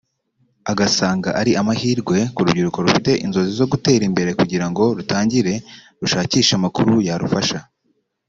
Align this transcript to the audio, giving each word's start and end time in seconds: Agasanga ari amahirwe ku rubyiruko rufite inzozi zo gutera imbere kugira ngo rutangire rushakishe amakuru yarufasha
Agasanga 0.71 1.29
ari 1.41 1.51
amahirwe 1.61 2.17
ku 2.33 2.39
rubyiruko 2.45 2.77
rufite 2.85 3.11
inzozi 3.25 3.51
zo 3.59 3.65
gutera 3.71 4.03
imbere 4.09 4.29
kugira 4.39 4.65
ngo 4.69 4.83
rutangire 4.97 5.53
rushakishe 6.01 6.51
amakuru 6.55 6.93
yarufasha 7.07 7.59